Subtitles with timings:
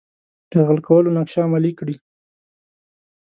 [0.51, 1.95] یرغل کولو نقشه عملي کړي.